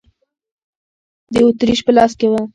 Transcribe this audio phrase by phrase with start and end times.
[1.33, 2.33] د اتریش په لاس کې و.